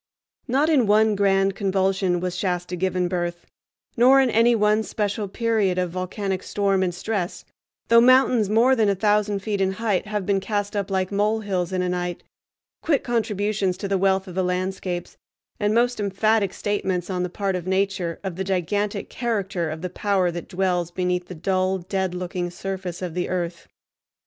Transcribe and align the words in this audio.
Not 0.47 0.67
in 0.67 0.87
one 0.87 1.13
grand 1.15 1.55
convulsion 1.55 2.19
was 2.19 2.35
Shasta 2.35 2.75
given 2.75 3.07
birth, 3.07 3.45
nor 3.95 4.19
in 4.19 4.31
any 4.31 4.55
one 4.55 4.81
special 4.81 5.27
period 5.27 5.77
of 5.77 5.91
volcanic 5.91 6.41
storm 6.41 6.81
and 6.81 6.91
stress, 6.91 7.45
though 7.87 8.01
mountains 8.01 8.49
more 8.49 8.75
than 8.75 8.89
a 8.89 8.95
thousand 8.95 9.41
feet 9.43 9.61
in 9.61 9.73
height 9.73 10.07
have 10.07 10.25
been 10.25 10.39
cast 10.39 10.75
up 10.75 10.89
like 10.89 11.11
molehills 11.11 11.71
in 11.71 11.83
a 11.83 11.89
night—quick 11.89 13.03
contributions 13.03 13.77
to 13.77 13.87
the 13.87 13.99
wealth 13.99 14.27
of 14.27 14.33
the 14.33 14.41
landscapes, 14.43 15.17
and 15.59 15.71
most 15.75 15.99
emphatic 15.99 16.51
statements, 16.51 17.11
on 17.11 17.21
the 17.21 17.29
part 17.29 17.55
of 17.55 17.67
Nature, 17.67 18.19
of 18.23 18.37
the 18.37 18.43
gigantic 18.43 19.07
character 19.07 19.69
of 19.69 19.83
the 19.83 19.89
power 19.91 20.31
that 20.31 20.47
dwells 20.49 20.89
beneath 20.89 21.27
the 21.27 21.35
dull, 21.35 21.77
dead 21.77 22.15
looking 22.15 22.49
surface 22.49 23.03
of 23.03 23.13
the 23.13 23.29
earth. 23.29 23.67